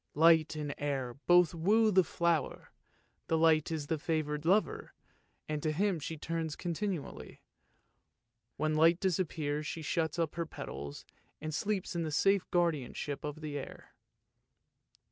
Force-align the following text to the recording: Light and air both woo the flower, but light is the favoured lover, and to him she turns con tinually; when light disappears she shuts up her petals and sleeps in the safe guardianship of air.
Light 0.15 0.55
and 0.55 0.73
air 0.79 1.13
both 1.27 1.53
woo 1.53 1.91
the 1.91 2.03
flower, 2.03 2.71
but 3.27 3.37
light 3.37 3.69
is 3.69 3.85
the 3.85 3.99
favoured 3.99 4.45
lover, 4.45 4.95
and 5.47 5.61
to 5.61 5.71
him 5.71 5.99
she 5.99 6.17
turns 6.17 6.55
con 6.55 6.73
tinually; 6.73 7.37
when 8.57 8.73
light 8.73 8.99
disappears 8.99 9.67
she 9.67 9.83
shuts 9.83 10.17
up 10.17 10.33
her 10.33 10.47
petals 10.47 11.05
and 11.39 11.53
sleeps 11.53 11.95
in 11.95 12.01
the 12.01 12.09
safe 12.11 12.49
guardianship 12.49 13.23
of 13.23 13.43
air. 13.43 13.93